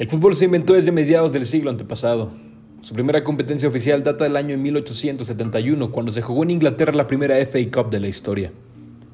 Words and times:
El 0.00 0.08
fútbol 0.08 0.34
se 0.34 0.46
inventó 0.46 0.72
desde 0.72 0.92
mediados 0.92 1.30
del 1.30 1.44
siglo 1.44 1.68
antepasado. 1.68 2.32
Su 2.80 2.94
primera 2.94 3.22
competencia 3.22 3.68
oficial 3.68 4.02
data 4.02 4.24
del 4.24 4.38
año 4.38 4.56
1871, 4.56 5.92
cuando 5.92 6.10
se 6.10 6.22
jugó 6.22 6.42
en 6.42 6.52
Inglaterra 6.52 6.94
la 6.94 7.06
primera 7.06 7.36
FA 7.44 7.58
Cup 7.70 7.90
de 7.90 8.00
la 8.00 8.08
historia. 8.08 8.50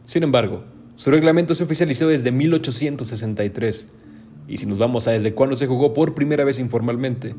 Sin 0.04 0.22
embargo, 0.22 0.62
su 0.94 1.10
reglamento 1.10 1.56
se 1.56 1.64
oficializó 1.64 2.06
desde 2.06 2.30
1863, 2.30 3.88
y 4.46 4.58
si 4.58 4.66
nos 4.66 4.78
vamos 4.78 5.08
a 5.08 5.10
desde 5.10 5.34
cuándo 5.34 5.56
se 5.56 5.66
jugó 5.66 5.92
por 5.92 6.14
primera 6.14 6.44
vez 6.44 6.60
informalmente, 6.60 7.34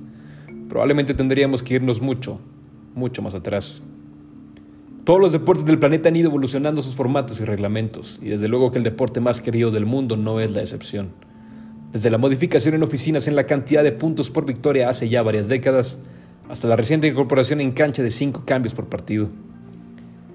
probablemente 0.68 1.14
tendríamos 1.14 1.64
que 1.64 1.76
irnos 1.76 2.02
mucho, 2.02 2.42
mucho 2.96 3.22
más 3.22 3.34
atrás. 3.34 3.82
Todos 5.08 5.22
los 5.22 5.32
deportes 5.32 5.64
del 5.64 5.80
planeta 5.80 6.10
han 6.10 6.18
ido 6.18 6.28
evolucionando 6.28 6.82
sus 6.82 6.94
formatos 6.94 7.40
y 7.40 7.46
reglamentos, 7.46 8.20
y 8.22 8.26
desde 8.26 8.50
luego 8.50 8.72
que 8.72 8.78
el 8.78 8.84
deporte 8.84 9.22
más 9.22 9.40
querido 9.40 9.72
del 9.72 9.86
mundo 9.86 10.18
no 10.18 10.42
es 10.42 10.52
la 10.52 10.60
excepción. 10.60 11.12
Desde 11.94 12.10
la 12.10 12.18
modificación 12.18 12.76
en 12.76 12.84
oficinas 12.84 13.26
en 13.30 13.38
la 13.38 13.46
cantidad 13.46 13.84
de 13.84 13.94
puntos 13.94 14.30
por 14.30 14.46
victoria 14.46 14.90
hace 14.90 15.08
ya 15.08 15.24
varias 15.24 15.48
décadas, 15.48 16.00
hasta 16.50 16.68
la 16.68 16.76
reciente 16.76 17.08
incorporación 17.08 17.62
en 17.62 17.72
cancha 17.72 18.04
de 18.04 18.12
cinco 18.12 18.44
cambios 18.46 18.74
por 18.74 18.88
partido. 18.88 19.30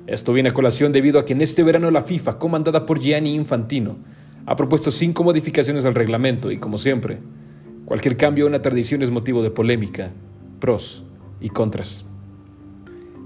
Esto 0.07 0.33
viene 0.33 0.49
a 0.49 0.55
colación 0.55 0.91
debido 0.91 1.21
a 1.21 1.27
que 1.27 1.35
en 1.35 1.43
este 1.43 1.63
verano 1.63 1.91
la 1.91 2.05
FIFA, 2.05 2.39
comandada 2.39 2.87
por 2.87 2.99
Gianni 2.99 3.35
Infantino, 3.35 3.99
ha 4.47 4.57
propuesto 4.57 4.91
cinco 4.91 5.23
modificaciones 5.23 5.85
al 5.85 5.95
reglamento 5.95 6.51
y, 6.51 6.57
como 6.57 6.79
siempre, 6.79 7.19
cualquier 7.85 8.17
cambio 8.17 8.47
a 8.47 8.49
una 8.49 8.63
tradición 8.63 9.03
es 9.03 9.11
motivo 9.11 9.43
de 9.43 9.51
polémica, 9.51 10.13
pros 10.61 11.05
y 11.43 11.51
contras. 11.51 12.07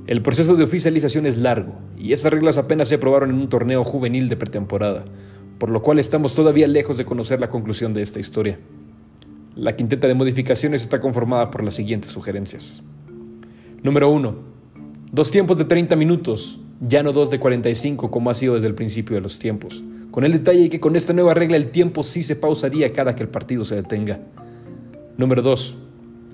El 0.07 0.23
proceso 0.23 0.55
de 0.55 0.63
oficialización 0.63 1.27
es 1.27 1.39
largo 1.39 1.75
y 1.99 2.13
estas 2.13 2.33
reglas 2.33 2.59
apenas 2.59 2.87
se 2.87 2.95
aprobaron 2.95 3.31
en 3.31 3.37
un 3.37 3.49
torneo 3.49 3.83
juvenil 3.83 4.29
de 4.29 4.37
pretemporada, 4.37 5.05
por 5.59 5.71
lo 5.71 5.83
cual 5.83 5.99
estamos 5.99 6.33
todavía 6.33 6.69
lejos 6.69 6.97
de 6.97 7.05
conocer 7.05 7.41
la 7.41 7.51
conclusión 7.51 7.93
de 7.93 8.03
esta 8.03 8.21
historia. 8.21 8.61
La 9.57 9.75
quinteta 9.75 10.07
de 10.07 10.15
modificaciones 10.15 10.83
está 10.83 11.01
conformada 11.01 11.51
por 11.51 11.65
las 11.65 11.75
siguientes 11.75 12.13
sugerencias. 12.13 12.85
Número 13.83 14.09
1. 14.09 14.37
Dos 15.11 15.33
tiempos 15.33 15.59
de 15.59 15.65
30 15.65 15.97
minutos, 15.97 16.61
ya 16.81 17.03
no 17.03 17.11
dos 17.13 17.31
de 17.31 17.41
45 17.41 18.09
como 18.09 18.31
ha 18.31 18.35
sido 18.35 18.55
desde 18.55 18.69
el 18.69 18.75
principio 18.75 19.17
de 19.17 19.23
los 19.23 19.41
tiempos, 19.41 19.83
con 20.13 20.23
el 20.23 20.31
detalle 20.31 20.69
que 20.69 20.79
con 20.79 20.95
esta 20.95 21.15
nueva 21.15 21.35
regla 21.35 21.57
el 21.57 21.73
tiempo 21.73 22.05
sí 22.05 22.23
se 22.23 22.37
pausaría 22.37 22.93
cada 22.93 23.17
que 23.17 23.25
el 23.25 23.29
partido 23.29 23.65
se 23.65 23.75
detenga. 23.75 24.21
Número 25.17 25.43
2. 25.43 25.77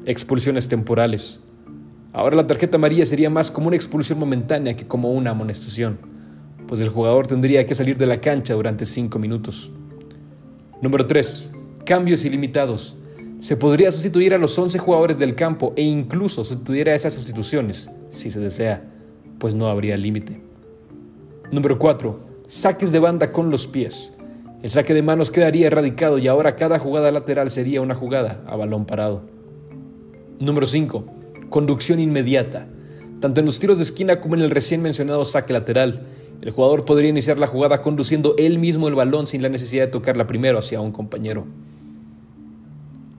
Expulsiones 0.05 0.69
temporales. 0.69 1.41
Ahora 2.13 2.37
la 2.37 2.47
tarjeta 2.47 2.77
amarilla 2.77 3.07
sería 3.07 3.31
más 3.31 3.51
como 3.51 3.69
una 3.69 3.77
expulsión 3.77 4.19
momentánea 4.19 4.77
que 4.77 4.87
como 4.87 5.13
una 5.13 5.31
amonestación 5.31 6.13
pues 6.73 6.81
el 6.81 6.89
jugador 6.89 7.27
tendría 7.27 7.67
que 7.67 7.75
salir 7.75 7.99
de 7.99 8.07
la 8.07 8.19
cancha 8.19 8.55
durante 8.55 8.87
5 8.87 9.19
minutos. 9.19 9.71
Número 10.81 11.07
3. 11.07 11.53
Cambios 11.85 12.25
ilimitados. 12.25 12.97
Se 13.39 13.59
podría 13.59 13.93
sustituir 13.93 14.33
a 14.33 14.39
los 14.39 14.59
11 14.59 14.79
jugadores 14.79 15.19
del 15.19 15.35
campo 15.35 15.75
e 15.77 15.83
incluso 15.83 16.45
sustituir 16.45 16.89
a 16.89 16.95
esas 16.95 17.13
sustituciones, 17.13 17.91
si 18.09 18.31
se 18.31 18.41
desea, 18.41 18.83
pues 19.39 19.53
no 19.55 19.67
habría 19.67 19.99
límite. 19.99 20.41
Número 21.51 21.79
4. 21.79 22.21
Saques 22.47 22.91
de 22.91 23.01
banda 23.01 23.33
con 23.33 23.51
los 23.51 23.67
pies. 23.67 24.15
El 24.63 24.71
saque 24.71 24.95
de 24.95 25.03
manos 25.03 25.31
quedaría 25.31 25.67
erradicado 25.67 26.17
y 26.17 26.27
ahora 26.27 26.57
cada 26.57 26.79
jugada 26.79 27.13
lateral 27.13 27.51
sería 27.51 27.83
una 27.83 27.95
jugada 27.95 28.43
a 28.47 28.57
balón 28.57 28.87
parado. 28.87 29.25
Número 30.41 30.67
5. 30.67 31.05
Conducción 31.53 32.01
inmediata. 32.01 32.67
Tanto 33.21 33.41
en 33.41 33.45
los 33.45 33.61
tiros 33.61 33.77
de 33.77 33.85
esquina 33.85 34.23
como 34.23 34.37
en 34.37 34.41
el 34.41 34.51
recién 34.51 34.81
mencionado 34.81 35.27
saque 35.27 35.53
lateral, 35.53 36.07
el 36.41 36.51
jugador 36.51 36.87
podría 36.87 37.11
iniciar 37.11 37.37
la 37.37 37.47
jugada 37.47 37.83
conduciendo 37.83 38.35
él 38.39 38.59
mismo 38.59 38.89
el 38.89 38.95
balón 38.95 39.27
sin 39.27 39.43
la 39.43 39.51
necesidad 39.51 39.85
de 39.85 39.91
tocarla 39.91 40.27
primero 40.27 40.59
hacia 40.59 40.81
un 40.81 40.93
compañero. 40.93 41.45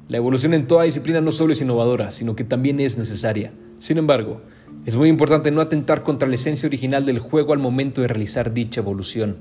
La 0.08 0.18
evolución 0.18 0.56
en 0.56 0.66
toda 0.66 0.86
disciplina 0.86 1.22
no 1.22 1.32
solo 1.32 1.54
es 1.54 1.62
innovadora, 1.62 2.10
sino 2.10 2.36
que 2.36 2.44
también 2.44 2.80
es 2.80 2.98
necesaria. 2.98 3.54
Sin 3.78 4.00
embargo, 4.00 4.42
es 4.88 4.98
muy 4.98 5.10
importante 5.10 5.52
no 5.52 5.62
atentar 5.62 6.02
contra 6.02 6.28
la 6.28 6.34
esencia 6.34 6.66
original 6.66 7.06
del 7.06 7.20
juego 7.20 7.54
al 7.54 7.60
momento 7.60 8.02
de 8.02 8.08
realizar 8.08 8.52
dicha 8.52 8.82
evolución. 8.82 9.38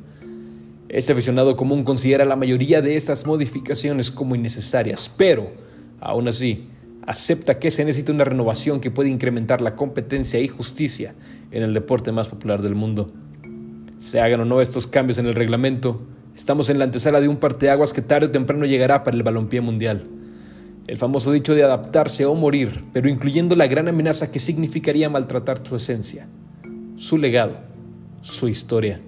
Este 0.91 1.15
aficionado 1.15 1.57
común 1.57 1.83
considera 1.83 2.27
la 2.27 2.37
mayoría 2.37 2.83
de 2.83 2.97
estas 2.97 3.25
modificaciones 3.25 4.11
como 4.11 4.35
innecesarias, 4.35 5.11
pero, 5.17 5.51
aún 5.99 6.29
así, 6.29 6.69
acepta 7.07 7.59
que 7.59 7.71
se 7.71 7.85
necesita 7.85 8.13
una 8.13 8.25
renovación 8.25 8.81
que 8.81 8.91
puede 8.91 9.11
incrementar 9.11 9.61
la 9.61 9.75
competencia 9.75 10.41
y 10.41 10.49
justicia 10.49 11.15
en 11.51 11.63
el 11.63 11.75
deporte 11.75 12.13
más 12.13 12.29
popular 12.29 12.63
del 12.63 12.75
mundo. 12.75 13.13
Se 13.99 14.21
hagan 14.21 14.41
o 14.41 14.45
no 14.45 14.61
estos 14.61 14.87
cambios 14.87 15.19
en 15.19 15.27
el 15.27 15.35
reglamento, 15.35 16.01
estamos 16.35 16.71
en 16.71 16.79
la 16.79 16.85
antesala 16.85 17.21
de 17.21 17.29
un 17.29 17.37
parteaguas 17.37 17.93
que 17.93 18.03
tarde 18.03 18.27
o 18.27 18.31
temprano 18.31 18.67
llegará 18.67 19.03
para 19.03 19.17
el 19.17 19.23
balompié 19.23 19.61
mundial. 19.61 20.05
El 20.87 20.97
famoso 20.97 21.31
dicho 21.31 21.55
de 21.55 21.63
adaptarse 21.63 22.25
o 22.25 22.35
morir, 22.35 22.85
pero 22.93 23.09
incluyendo 23.09 23.55
la 23.55 23.69
gran 23.69 23.89
amenaza 23.89 24.31
que 24.31 24.41
significaría 24.41 25.09
maltratar 25.09 25.65
su 25.67 25.77
esencia, 25.77 26.27
su 26.97 27.19
legado, 27.19 27.59
su 28.23 28.49
historia. 28.49 28.99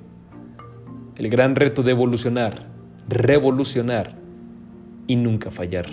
El 1.16 1.28
gran 1.28 1.56
reto 1.56 1.82
de 1.82 1.92
evolucionar, 1.92 2.66
revolucionar 3.08 4.14
y 5.06 5.16
nunca 5.16 5.50
fallar. 5.50 5.86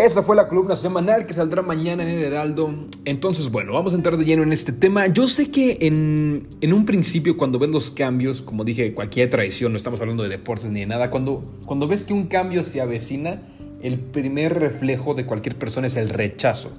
Esa 0.00 0.22
fue 0.22 0.34
la 0.34 0.48
columna 0.48 0.76
semanal 0.76 1.26
que 1.26 1.34
saldrá 1.34 1.60
mañana 1.60 2.02
en 2.04 2.08
el 2.08 2.24
Heraldo. 2.24 2.72
Entonces, 3.04 3.50
bueno, 3.50 3.74
vamos 3.74 3.92
a 3.92 3.96
entrar 3.96 4.16
de 4.16 4.24
lleno 4.24 4.42
en 4.42 4.50
este 4.50 4.72
tema. 4.72 5.06
Yo 5.08 5.28
sé 5.28 5.50
que 5.50 5.76
en, 5.82 6.72
un 6.72 6.86
principio, 6.86 7.36
cuando 7.36 7.58
ves 7.58 7.68
los 7.68 7.90
cambios, 7.90 8.40
como 8.40 8.64
dije, 8.64 8.94
cualquier 8.94 9.28
tradición, 9.28 9.72
no 9.72 9.76
estamos 9.76 10.00
hablando 10.00 10.22
de 10.22 10.30
deportes 10.30 10.70
ni 10.70 10.80
de 10.80 10.86
nada, 10.86 11.10
cuando, 11.10 11.44
cuando 11.66 11.86
ves 11.86 12.04
que 12.04 12.14
un 12.14 12.28
cambio 12.28 12.64
se 12.64 12.80
avecina, 12.80 13.42
el 13.82 13.98
primer 13.98 14.58
reflejo 14.58 15.12
de 15.12 15.26
cualquier 15.26 15.56
persona 15.56 15.86
es 15.86 15.96
el 15.96 16.08
rechazo. 16.08 16.70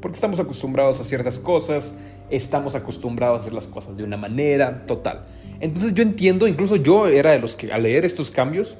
Porque 0.00 0.14
estamos 0.14 0.38
acostumbrados 0.38 1.00
a 1.00 1.04
ciertas 1.04 1.40
cosas, 1.40 1.94
estamos 2.30 2.76
acostumbrados 2.76 3.38
a 3.38 3.40
hacer 3.40 3.54
las 3.54 3.66
cosas 3.66 3.96
de 3.96 4.04
una 4.04 4.16
manera, 4.16 4.86
total. 4.86 5.26
Entonces 5.58 5.94
yo 5.94 6.04
entiendo, 6.04 6.46
incluso 6.46 6.76
yo 6.76 7.08
era 7.08 7.32
de 7.32 7.40
los 7.40 7.56
que 7.56 7.72
al 7.72 7.82
leer 7.82 8.04
estos 8.04 8.30
cambios, 8.30 8.76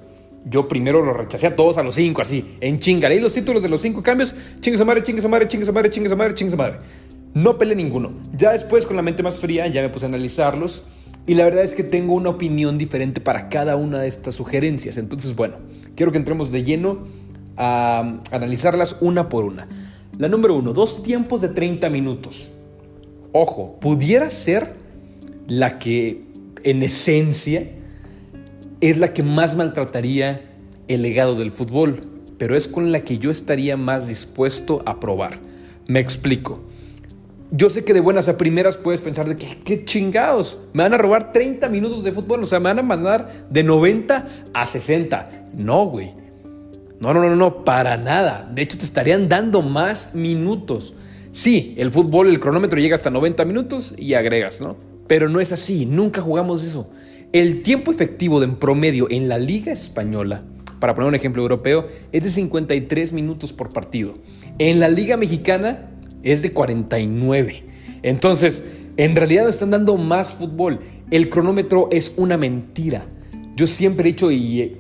yo 0.49 0.69
primero 0.69 1.05
los 1.05 1.17
rechacé 1.17 1.47
a 1.47 1.57
todos 1.57 1.79
a 1.79 1.83
los 1.83 1.95
cinco, 1.95 2.23
así, 2.23 2.57
en 2.61 2.79
chinga. 2.79 3.09
Leí 3.09 3.21
los 3.21 3.35
títulos 3.35 3.63
de 3.63 3.69
los 3.69 3.83
cinco 3.83 4.03
cambios, 4.03 4.35
chingue 4.61 4.83
madre, 4.85 5.03
chingue 5.03 5.27
madre, 5.29 5.49
chingue 5.49 5.73
madre, 5.73 5.91
chingue 5.91 6.15
madre, 6.15 6.35
chingue 6.35 6.57
madre. 6.57 6.79
No 7.35 7.59
peleé 7.59 7.77
ninguno. 7.77 8.13
Ya 8.37 8.53
después, 8.53 8.87
con 8.87 8.97
la 8.97 9.03
mente 9.03 9.23
más 9.23 9.39
fría, 9.39 9.67
ya 9.67 9.83
me 9.83 9.89
puse 9.91 10.07
a 10.07 10.09
analizarlos. 10.09 10.85
Y 11.27 11.35
la 11.35 11.45
verdad 11.45 11.63
es 11.63 11.75
que 11.75 11.85
tengo 11.85 12.15
una 12.15 12.31
opinión 12.31 12.79
diferente 12.79 13.21
para 13.21 13.49
cada 13.49 13.77
una 13.77 13.99
de 13.99 14.09
estas 14.09 14.35
sugerencias. 14.35 14.97
Entonces, 14.97 15.37
bueno, 15.37 15.57
quiero 15.95 16.11
que 16.11 16.19
entremos 16.19 16.51
de 16.51 16.65
lleno 16.65 17.07
a 17.57 18.21
analizarlas 18.31 18.97
una 19.01 19.29
por 19.29 19.45
una. 19.45 19.69
La 20.17 20.29
número 20.29 20.57
uno, 20.57 20.73
dos 20.73 21.03
tiempos 21.03 21.43
de 21.43 21.49
30 21.49 21.91
minutos. 21.91 22.51
Ojo, 23.33 23.79
pudiera 23.79 24.31
ser 24.31 24.73
la 25.47 25.79
que 25.79 26.23
en 26.65 26.83
esencia 26.83 27.69
es 28.81 28.99
la 28.99 29.13
que 29.13 29.23
más 29.23 29.57
maltrataría 29.57 30.43
el 30.87 31.03
legado 31.03 31.35
del 31.35 31.53
fútbol, 31.53 32.07
pero 32.39 32.57
es 32.57 32.69
con 32.69 32.93
la 32.93 33.01
que 33.01 33.19
yo 33.19 33.31
estaría 33.31 33.77
más 33.77 34.07
dispuesto 34.07 34.83
a 34.87 35.01
probar. 35.01 35.41
Me 35.87 36.01
explico. 36.01 36.65
Yo 37.51 37.71
sé 37.71 37.83
que 37.83 37.95
de 37.95 38.01
buenas 38.01 38.29
a 38.29 38.37
primeras 38.37 38.77
puedes 38.77 39.01
pensar 39.01 39.29
de 39.29 39.37
que 39.37 39.59
qué 39.65 39.85
chingados, 39.85 40.59
me 40.75 40.83
van 40.83 40.93
a 40.93 40.99
robar 40.99 41.33
30 41.33 41.69
minutos 41.71 42.05
de 42.05 42.13
fútbol, 42.13 42.43
o 42.43 42.47
sea, 42.47 42.61
me 42.61 42.65
van 42.65 42.79
a 42.79 42.83
mandar 42.83 43.29
de 43.49 43.65
90 43.65 44.27
a 44.53 44.67
60. 44.67 45.47
No, 45.55 45.87
güey. 45.87 46.13
No, 47.01 47.15
no, 47.15 47.23
no, 47.23 47.35
no, 47.37 47.65
para 47.65 47.97
nada. 47.97 48.51
De 48.53 48.63
hecho, 48.63 48.77
te 48.77 48.85
estarían 48.85 49.29
dando 49.29 49.63
más 49.63 50.15
minutos. 50.15 50.95
Sí, 51.33 51.75
el 51.79 51.91
fútbol, 51.91 52.29
el 52.29 52.41
cronómetro 52.41 52.79
llega 52.79 52.97
hasta 52.97 53.11
90 53.11 53.45
minutos 53.45 53.95
y 53.97 54.15
agregas, 54.15 54.61
¿no? 54.61 54.77
Pero 55.07 55.29
no 55.29 55.41
es 55.41 55.53
así, 55.53 55.87
nunca 55.87 56.21
jugamos 56.21 56.65
eso. 56.65 56.91
El 57.33 57.63
tiempo 57.63 57.93
efectivo 57.93 58.43
en 58.43 58.57
promedio 58.57 59.07
en 59.11 59.29
la 59.29 59.39
Liga 59.39 59.71
Española, 59.71 60.45
para 60.81 60.95
poner 60.95 61.09
un 61.09 61.15
ejemplo 61.15 61.43
europeo, 61.43 61.87
es 62.11 62.25
de 62.25 62.31
53 62.31 63.13
minutos 63.13 63.53
por 63.53 63.69
partido. 63.71 64.15
En 64.59 64.81
la 64.81 64.89
Liga 64.89 65.19
Mexicana 65.19 65.91
es 66.23 66.41
de 66.41 66.53
49. 66.53 67.65
Entonces, 68.03 68.65
en 68.97 69.15
realidad 69.15 69.49
están 69.49 69.71
dando 69.71 69.97
más 69.97 70.33
fútbol. 70.33 70.81
El 71.11 71.29
cronómetro 71.29 71.89
es 71.93 72.15
una 72.17 72.39
mentira. 72.39 73.05
Yo 73.57 73.67
siempre 73.67 74.09
he 74.09 74.13
dicho 74.13 74.31
y, 74.31 74.79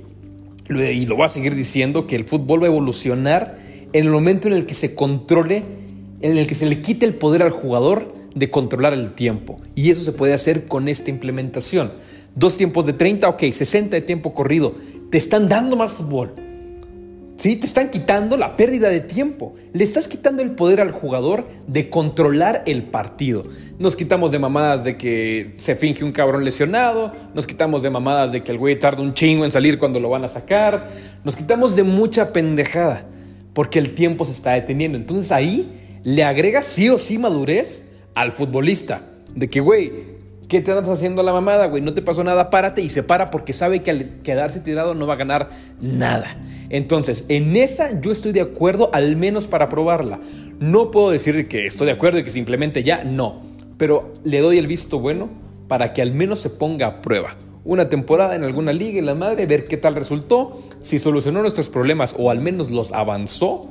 y 0.71 1.06
lo 1.06 1.17
voy 1.17 1.27
a 1.27 1.29
seguir 1.29 1.55
diciendo 1.55 2.06
que 2.06 2.17
el 2.17 2.25
fútbol 2.25 2.62
va 2.62 2.67
a 2.67 2.71
evolucionar 2.71 3.59
en 3.93 4.05
el 4.06 4.11
momento 4.11 4.49
en 4.49 4.55
el 4.55 4.65
que 4.65 4.75
se 4.75 4.95
controle 4.95 5.65
en 6.21 6.37
el 6.37 6.47
que 6.47 6.55
se 6.55 6.67
le 6.67 6.83
quite 6.83 7.06
el 7.06 7.15
poder 7.15 7.43
al 7.43 7.50
jugador 7.50 8.12
de 8.35 8.50
controlar 8.50 8.93
el 8.93 9.12
tiempo. 9.15 9.61
Y 9.75 9.91
eso 9.91 10.03
se 10.03 10.12
puede 10.12 10.35
hacer 10.35 10.67
con 10.67 10.89
esta 10.89 11.11
implementación. 11.11 11.93
Dos 12.34 12.56
tiempos 12.56 12.86
de 12.86 12.92
30, 12.92 13.28
ok, 13.28 13.42
60 13.52 13.96
de 13.96 14.02
tiempo 14.02 14.34
corrido. 14.34 14.75
Te 15.10 15.19
están 15.19 15.48
dando 15.48 15.76
más 15.76 15.92
fútbol. 15.92 16.32
Sí, 17.38 17.54
te 17.54 17.66
están 17.66 17.90
quitando 17.90 18.36
la 18.36 18.56
pérdida 18.56 18.88
de 18.88 18.98
tiempo. 18.98 19.54
Le 19.72 19.84
estás 19.84 20.08
quitando 20.08 20.42
el 20.42 20.50
poder 20.50 20.80
al 20.80 20.90
jugador 20.90 21.46
de 21.69 21.88
controlar 21.88 22.64
el 22.66 22.82
partido. 22.82 23.44
Nos 23.78 23.94
quitamos 23.94 24.32
de 24.32 24.40
mamadas 24.40 24.82
de 24.82 24.96
que 24.96 25.54
se 25.58 25.76
finge 25.76 26.02
un 26.02 26.10
cabrón 26.10 26.44
lesionado. 26.44 27.12
Nos 27.34 27.46
quitamos 27.46 27.84
de 27.84 27.90
mamadas 27.90 28.32
de 28.32 28.42
que 28.42 28.50
el 28.50 28.58
güey 28.58 28.76
tarda 28.76 29.02
un 29.02 29.14
chingo 29.14 29.44
en 29.44 29.52
salir 29.52 29.78
cuando 29.78 30.00
lo 30.00 30.10
van 30.10 30.25
a 30.25 30.28
sacar. 30.28 30.90
Nos 31.22 31.36
quitamos 31.36 31.76
de 31.76 31.84
mucha 31.84 32.32
pendejada 32.32 33.02
porque 33.52 33.78
el 33.78 33.94
tiempo 33.94 34.25
se 34.25 34.32
está 34.32 34.54
deteniendo. 34.54 34.98
Entonces 34.98 35.30
ahí 35.30 36.00
le 36.02 36.25
agrega 36.25 36.62
sí 36.62 36.88
o 36.88 36.98
sí 36.98 37.19
madurez 37.19 37.88
al 38.16 38.32
futbolista. 38.32 39.02
De 39.36 39.48
que, 39.48 39.60
güey, 39.60 39.92
¿Qué 40.49 40.62
te 40.62 40.71
andas 40.71 40.89
haciendo 40.89 41.23
la 41.23 41.35
mamada, 41.35 41.67
güey? 41.67 41.83
No 41.83 41.93
te 41.93 42.00
pasó 42.00 42.25
nada, 42.25 42.49
párate 42.49 42.81
y 42.81 42.89
se 42.89 43.03
para 43.03 43.31
porque 43.31 43.53
sabe 43.53 43.83
que 43.83 43.91
al 43.91 44.23
quedarse 44.23 44.61
tirado 44.61 44.95
no 44.95 45.06
va 45.06 45.12
a 45.12 45.17
ganar 45.19 45.50
nada. 45.79 46.39
Entonces, 46.71 47.27
en 47.29 47.55
esa 47.55 48.00
yo 48.00 48.12
estoy 48.12 48.33
de 48.33 48.41
acuerdo, 48.41 48.89
al 48.95 49.17
menos 49.17 49.47
para 49.47 49.69
probarla. 49.69 50.21
No 50.59 50.91
puedo 50.91 51.11
decir 51.11 51.49
que 51.49 51.67
estoy 51.67 51.89
de 51.89 51.93
acuerdo 51.93 52.19
y 52.19 52.25
que 52.25 52.31
simplemente 52.31 52.83
ya, 52.83 53.05
no. 53.05 53.43
Pero 53.77 54.15
le 54.25 54.41
doy 54.41 54.56
el 54.56 54.67
visto 54.67 54.99
bueno 54.99 55.29
para 55.69 55.93
que 55.93 56.00
al 56.00 56.15
menos 56.15 56.39
se 56.39 56.49
ponga 56.49 56.87
a 56.87 57.00
prueba. 57.03 57.37
Una 57.67 57.91
temporada 57.91 58.35
en 58.35 58.43
alguna 58.43 58.73
liga 58.73 58.99
en 58.99 59.05
la 59.05 59.15
madre, 59.15 59.45
ver 59.45 59.67
qué 59.67 59.77
tal 59.77 59.97
resultó, 59.97 60.62
si 60.83 60.99
solucionó 60.99 61.43
nuestros 61.43 61.69
problemas 61.69 62.15
o 62.17 62.31
al 62.31 62.41
menos 62.41 62.71
los 62.71 62.93
avanzó, 62.93 63.69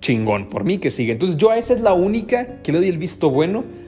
chingón, 0.00 0.46
por 0.46 0.62
mí 0.62 0.78
que 0.78 0.92
sigue. 0.92 1.10
Entonces 1.10 1.36
yo 1.36 1.50
a 1.50 1.58
esa 1.58 1.74
es 1.74 1.80
la 1.80 1.94
única 1.94 2.58
que 2.62 2.70
le 2.70 2.78
doy 2.78 2.88
el 2.88 2.98
visto 2.98 3.28
bueno 3.28 3.81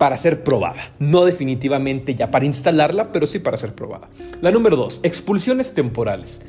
para 0.00 0.16
ser 0.16 0.42
probada. 0.42 0.80
No 0.98 1.26
definitivamente 1.26 2.14
ya 2.14 2.30
para 2.30 2.46
instalarla, 2.46 3.12
pero 3.12 3.26
sí 3.26 3.38
para 3.38 3.58
ser 3.58 3.74
probada. 3.74 4.08
La 4.40 4.50
número 4.50 4.74
dos, 4.74 4.98
expulsiones 5.02 5.74
temporales. 5.74 6.40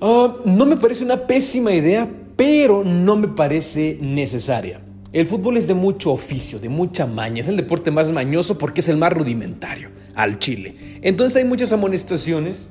Ah, 0.00 0.32
no 0.46 0.64
me 0.64 0.78
parece 0.78 1.04
una 1.04 1.26
pésima 1.26 1.74
idea, 1.74 2.08
pero 2.36 2.84
no 2.84 3.16
me 3.16 3.28
parece 3.28 3.98
necesaria. 4.00 4.80
El 5.12 5.26
fútbol 5.26 5.58
es 5.58 5.68
de 5.68 5.74
mucho 5.74 6.10
oficio, 6.10 6.58
de 6.58 6.70
mucha 6.70 7.06
maña. 7.06 7.42
Es 7.42 7.48
el 7.48 7.56
deporte 7.58 7.90
más 7.90 8.10
mañoso 8.12 8.56
porque 8.56 8.80
es 8.80 8.88
el 8.88 8.96
más 8.96 9.12
rudimentario 9.12 9.90
al 10.14 10.38
Chile. 10.38 10.74
Entonces 11.02 11.36
hay 11.36 11.44
muchas 11.44 11.70
amonestaciones 11.74 12.70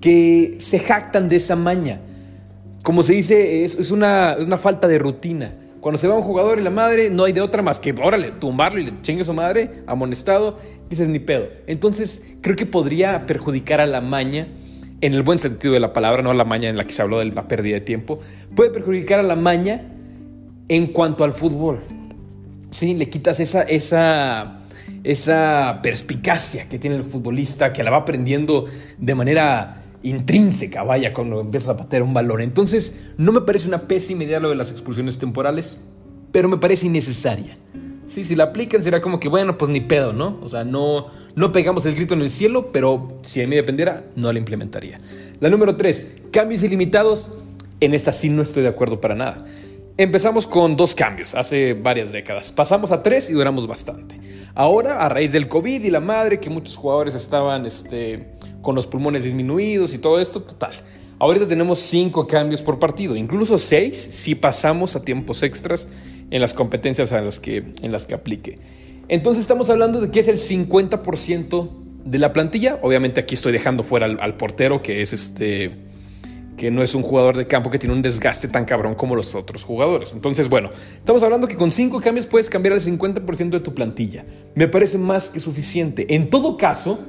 que 0.00 0.58
se 0.60 0.78
jactan 0.78 1.28
de 1.28 1.34
esa 1.34 1.56
maña. 1.56 1.98
Como 2.84 3.02
se 3.02 3.14
dice, 3.14 3.64
es, 3.64 3.90
una, 3.90 4.36
una 4.38 4.56
falta 4.56 4.86
de 4.86 5.00
rutina. 5.00 5.52
Cuando 5.84 5.98
se 5.98 6.08
va 6.08 6.14
un 6.14 6.22
jugador 6.22 6.58
y 6.58 6.62
la 6.62 6.70
madre, 6.70 7.10
no 7.10 7.24
hay 7.24 7.34
de 7.34 7.42
otra 7.42 7.60
más 7.60 7.78
que, 7.78 7.92
órale, 7.92 8.32
tumbarlo 8.32 8.80
y 8.80 8.86
le 8.86 9.02
chingue 9.02 9.22
su 9.22 9.34
madre, 9.34 9.82
amonestado, 9.86 10.58
dices 10.88 11.10
ni 11.10 11.18
pedo. 11.18 11.46
Entonces, 11.66 12.36
creo 12.40 12.56
que 12.56 12.64
podría 12.64 13.26
perjudicar 13.26 13.82
a 13.82 13.86
la 13.86 14.00
maña, 14.00 14.48
en 15.02 15.12
el 15.12 15.22
buen 15.22 15.38
sentido 15.38 15.74
de 15.74 15.80
la 15.80 15.92
palabra, 15.92 16.22
no 16.22 16.30
a 16.30 16.34
la 16.34 16.46
maña 16.46 16.70
en 16.70 16.78
la 16.78 16.86
que 16.86 16.94
se 16.94 17.02
habló 17.02 17.18
de 17.18 17.26
la 17.26 17.48
pérdida 17.48 17.74
de 17.74 17.82
tiempo, 17.82 18.18
puede 18.56 18.70
perjudicar 18.70 19.20
a 19.20 19.22
la 19.22 19.36
maña 19.36 19.82
en 20.68 20.86
cuanto 20.86 21.22
al 21.22 21.34
fútbol. 21.34 21.80
Sí, 22.70 22.94
le 22.94 23.10
quitas 23.10 23.38
esa, 23.40 23.60
esa, 23.60 24.60
esa 25.02 25.80
perspicacia 25.82 26.66
que 26.66 26.78
tiene 26.78 26.96
el 26.96 27.04
futbolista, 27.04 27.74
que 27.74 27.82
la 27.82 27.90
va 27.90 27.98
aprendiendo 27.98 28.64
de 28.96 29.14
manera 29.14 29.83
intrínseca, 30.04 30.84
vaya, 30.84 31.12
cuando 31.12 31.40
empiezas 31.40 31.70
a 31.70 31.76
patear 31.76 32.02
un 32.02 32.14
balón. 32.14 32.40
Entonces, 32.42 33.00
no 33.16 33.32
me 33.32 33.40
parece 33.40 33.66
una 33.66 33.78
pésima 33.78 34.24
idea 34.24 34.38
lo 34.38 34.50
de 34.50 34.54
las 34.54 34.70
expulsiones 34.70 35.18
temporales, 35.18 35.80
pero 36.30 36.48
me 36.48 36.58
parece 36.58 36.86
innecesaria. 36.86 37.56
Sí, 38.06 38.22
si 38.22 38.36
la 38.36 38.44
aplican 38.44 38.82
será 38.82 39.00
como 39.00 39.18
que, 39.18 39.28
bueno, 39.28 39.56
pues 39.56 39.70
ni 39.70 39.80
pedo, 39.80 40.12
¿no? 40.12 40.38
O 40.42 40.48
sea, 40.48 40.62
no, 40.62 41.06
no 41.34 41.52
pegamos 41.52 41.86
el 41.86 41.94
grito 41.94 42.14
en 42.14 42.20
el 42.20 42.30
cielo, 42.30 42.68
pero 42.70 43.18
si 43.22 43.40
de 43.40 43.46
mí 43.46 43.56
dependiera, 43.56 44.04
no 44.14 44.30
la 44.32 44.38
implementaría. 44.38 45.00
La 45.40 45.48
número 45.48 45.76
3, 45.76 46.18
cambios 46.30 46.62
ilimitados. 46.62 47.38
En 47.80 47.94
esta 47.94 48.12
sí 48.12 48.28
no 48.28 48.42
estoy 48.42 48.62
de 48.62 48.68
acuerdo 48.68 49.00
para 49.00 49.14
nada. 49.14 49.44
Empezamos 49.96 50.46
con 50.46 50.76
dos 50.76 50.94
cambios 50.94 51.34
hace 51.34 51.72
varias 51.72 52.12
décadas. 52.12 52.50
Pasamos 52.50 52.90
a 52.92 53.02
tres 53.02 53.30
y 53.30 53.32
duramos 53.32 53.66
bastante. 53.66 54.18
Ahora, 54.54 55.04
a 55.04 55.08
raíz 55.08 55.32
del 55.32 55.48
COVID 55.48 55.84
y 55.84 55.90
la 55.90 56.00
madre, 56.00 56.40
que 56.40 56.50
muchos 56.50 56.76
jugadores 56.76 57.14
estaban 57.14 57.64
este, 57.64 58.34
con 58.64 58.74
los 58.74 58.88
pulmones 58.88 59.22
disminuidos 59.22 59.94
y 59.94 59.98
todo 59.98 60.18
esto, 60.18 60.40
total. 60.42 60.72
Ahorita 61.20 61.46
tenemos 61.46 61.78
cinco 61.78 62.26
cambios 62.26 62.62
por 62.62 62.80
partido, 62.80 63.14
incluso 63.14 63.56
seis 63.56 63.96
si 64.10 64.34
pasamos 64.34 64.96
a 64.96 65.04
tiempos 65.04 65.44
extras 65.44 65.86
en 66.30 66.40
las 66.40 66.52
competencias 66.52 67.12
en 67.12 67.24
las 67.24 67.38
que, 67.38 67.72
en 67.80 67.92
las 67.92 68.04
que 68.04 68.14
aplique. 68.14 68.58
Entonces 69.06 69.42
estamos 69.42 69.70
hablando 69.70 70.00
de 70.00 70.10
que 70.10 70.20
es 70.20 70.28
el 70.28 70.38
50% 70.38 71.68
de 72.04 72.18
la 72.18 72.32
plantilla. 72.32 72.78
Obviamente 72.82 73.20
aquí 73.20 73.34
estoy 73.34 73.52
dejando 73.52 73.84
fuera 73.84 74.06
al, 74.06 74.36
portero, 74.36 74.82
que 74.82 75.02
es 75.02 75.12
este 75.12 75.72
que 76.56 76.70
no 76.70 76.84
es 76.84 76.94
un 76.94 77.02
jugador 77.02 77.36
de 77.36 77.48
campo 77.48 77.68
que 77.68 77.80
tiene 77.80 77.94
un 77.94 78.00
desgaste 78.02 78.46
tan 78.46 78.64
cabrón 78.64 78.94
como 78.94 79.16
los 79.16 79.34
otros 79.34 79.64
jugadores. 79.64 80.12
Entonces, 80.14 80.48
bueno, 80.48 80.70
estamos 80.96 81.20
hablando 81.24 81.48
que 81.48 81.56
con 81.56 81.72
cinco 81.72 82.00
cambios 82.00 82.26
puedes 82.26 82.48
cambiar 82.48 82.74
el 82.74 82.80
50% 82.80 83.50
de 83.50 83.60
tu 83.60 83.74
plantilla. 83.74 84.24
Me 84.54 84.68
parece 84.68 84.96
más 84.96 85.30
que 85.30 85.40
suficiente. 85.40 86.14
En 86.14 86.30
todo 86.30 86.56
caso, 86.56 87.00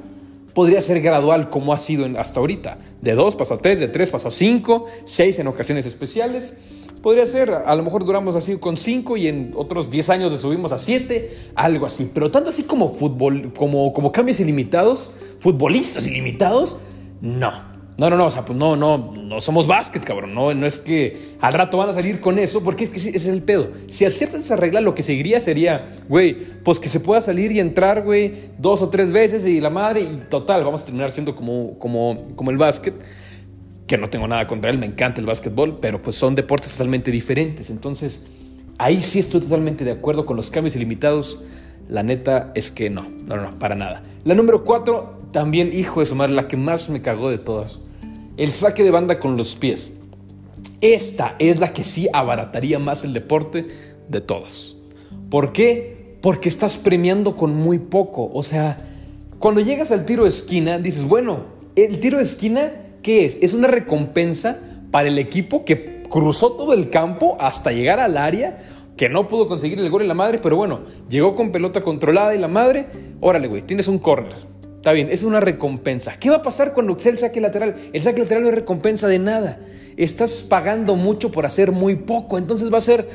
podría 0.56 0.80
ser 0.80 1.02
gradual 1.02 1.50
como 1.50 1.74
ha 1.74 1.78
sido 1.78 2.06
hasta 2.18 2.40
ahorita. 2.40 2.78
De 3.02 3.14
2 3.14 3.36
paso 3.36 3.52
a 3.52 3.58
3, 3.58 3.78
de 3.78 3.88
3 3.88 4.08
paso 4.08 4.28
a 4.28 4.30
5, 4.30 4.86
6 5.04 5.38
en 5.40 5.48
ocasiones 5.48 5.84
especiales. 5.84 6.54
Podría 7.02 7.26
ser, 7.26 7.50
a 7.50 7.74
lo 7.76 7.82
mejor 7.82 8.06
duramos 8.06 8.36
así 8.36 8.56
con 8.56 8.78
5 8.78 9.18
y 9.18 9.28
en 9.28 9.52
otros 9.54 9.90
10 9.90 10.08
años 10.08 10.32
le 10.32 10.38
subimos 10.38 10.72
a 10.72 10.78
7, 10.78 11.50
algo 11.56 11.84
así. 11.84 12.10
Pero 12.14 12.30
tanto 12.30 12.48
así 12.48 12.62
como 12.62 12.94
fútbol, 12.94 13.52
como, 13.54 13.92
como 13.92 14.10
cambios 14.12 14.40
ilimitados, 14.40 15.12
futbolistas 15.40 16.06
ilimitados, 16.06 16.78
no. 17.20 17.75
No, 17.98 18.10
no, 18.10 18.16
no, 18.16 18.26
o 18.26 18.30
sea, 18.30 18.44
pues 18.44 18.58
no, 18.58 18.76
no, 18.76 19.14
no 19.16 19.40
somos 19.40 19.66
básquet, 19.66 20.04
cabrón. 20.04 20.34
No, 20.34 20.52
no 20.52 20.66
es 20.66 20.78
que 20.78 21.36
al 21.40 21.54
rato 21.54 21.78
van 21.78 21.88
a 21.88 21.92
salir 21.94 22.20
con 22.20 22.38
eso, 22.38 22.62
porque 22.62 22.84
es 22.84 22.90
que 22.90 22.98
ese 22.98 23.16
es 23.16 23.26
el 23.26 23.42
pedo. 23.42 23.70
Si 23.88 24.04
aceptan 24.04 24.40
esa 24.40 24.54
regla, 24.56 24.82
lo 24.82 24.94
que 24.94 25.02
seguiría 25.02 25.40
sería, 25.40 25.96
güey, 26.08 26.34
pues 26.62 26.78
que 26.78 26.90
se 26.90 27.00
pueda 27.00 27.22
salir 27.22 27.52
y 27.52 27.60
entrar, 27.60 28.02
güey, 28.02 28.34
dos 28.58 28.82
o 28.82 28.90
tres 28.90 29.12
veces 29.12 29.46
y 29.46 29.60
la 29.60 29.70
madre, 29.70 30.02
y 30.02 30.22
total, 30.28 30.62
vamos 30.62 30.82
a 30.82 30.84
terminar 30.84 31.10
siendo 31.10 31.34
como, 31.34 31.78
como, 31.78 32.34
como 32.36 32.50
el 32.50 32.58
básquet, 32.58 32.94
que 33.86 33.96
no 33.96 34.10
tengo 34.10 34.28
nada 34.28 34.46
contra 34.46 34.70
él, 34.70 34.76
me 34.76 34.86
encanta 34.86 35.20
el 35.20 35.26
básquetbol, 35.26 35.78
pero 35.80 36.02
pues 36.02 36.16
son 36.16 36.34
deportes 36.34 36.72
totalmente 36.72 37.10
diferentes. 37.10 37.70
Entonces, 37.70 38.26
ahí 38.76 39.00
sí 39.00 39.20
estoy 39.20 39.40
totalmente 39.40 39.84
de 39.84 39.92
acuerdo 39.92 40.26
con 40.26 40.36
los 40.36 40.50
cambios 40.50 40.76
ilimitados. 40.76 41.40
La 41.88 42.02
neta 42.02 42.50
es 42.54 42.70
que 42.70 42.90
no, 42.90 43.06
no, 43.26 43.36
no, 43.36 43.58
para 43.58 43.74
nada. 43.74 44.02
La 44.24 44.34
número 44.34 44.64
cuatro, 44.64 45.15
también, 45.32 45.70
hijo 45.72 46.00
de 46.00 46.06
su 46.06 46.14
madre, 46.14 46.32
la 46.32 46.48
que 46.48 46.56
más 46.56 46.88
me 46.88 47.02
cagó 47.02 47.30
de 47.30 47.38
todas 47.38 47.80
el 48.36 48.52
saque 48.52 48.84
de 48.84 48.90
banda 48.90 49.18
con 49.18 49.36
los 49.36 49.54
pies. 49.54 49.92
Esta 50.80 51.36
es 51.38 51.58
la 51.58 51.72
que 51.72 51.84
sí 51.84 52.08
abarataría 52.12 52.78
más 52.78 53.04
el 53.04 53.12
deporte 53.12 53.66
de 54.08 54.20
todas. 54.20 54.76
¿Por 55.30 55.52
qué? 55.52 56.16
Porque 56.20 56.48
estás 56.48 56.76
premiando 56.76 57.36
con 57.36 57.54
muy 57.54 57.78
poco. 57.78 58.30
O 58.32 58.42
sea, 58.42 58.76
cuando 59.38 59.60
llegas 59.60 59.90
al 59.90 60.04
tiro 60.04 60.24
de 60.24 60.28
esquina, 60.28 60.78
dices, 60.78 61.04
bueno, 61.04 61.38
el 61.76 61.98
tiro 62.00 62.18
de 62.18 62.24
esquina, 62.24 62.72
¿qué 63.02 63.24
es? 63.24 63.38
Es 63.40 63.54
una 63.54 63.68
recompensa 63.68 64.58
para 64.90 65.08
el 65.08 65.18
equipo 65.18 65.64
que 65.64 66.02
cruzó 66.08 66.52
todo 66.52 66.74
el 66.74 66.90
campo 66.90 67.36
hasta 67.40 67.72
llegar 67.72 68.00
al 68.00 68.16
área, 68.16 68.58
que 68.96 69.08
no 69.08 69.28
pudo 69.28 69.48
conseguir 69.48 69.78
el 69.78 69.90
gol 69.90 70.02
en 70.02 70.08
la 70.08 70.14
madre, 70.14 70.38
pero 70.42 70.56
bueno, 70.56 70.80
llegó 71.08 71.34
con 71.36 71.52
pelota 71.52 71.80
controlada 71.80 72.34
y 72.34 72.38
la 72.38 72.48
madre, 72.48 72.86
órale, 73.20 73.48
güey, 73.48 73.62
tienes 73.62 73.88
un 73.88 73.98
córner 73.98 74.55
Está 74.86 74.92
bien, 74.92 75.08
es 75.10 75.24
una 75.24 75.40
recompensa. 75.40 76.16
¿Qué 76.16 76.30
va 76.30 76.36
a 76.36 76.42
pasar 76.42 76.72
cuando 76.72 76.96
el 77.04 77.18
saque 77.18 77.40
lateral? 77.40 77.74
El 77.92 78.00
saque 78.04 78.20
lateral 78.20 78.44
no 78.44 78.50
es 78.50 78.54
recompensa 78.54 79.08
de 79.08 79.18
nada. 79.18 79.58
Estás 79.96 80.44
pagando 80.48 80.94
mucho 80.94 81.32
por 81.32 81.44
hacer 81.44 81.72
muy 81.72 81.96
poco. 81.96 82.38
Entonces 82.38 82.72
va 82.72 82.78
a 82.78 82.82
ser 82.82 83.08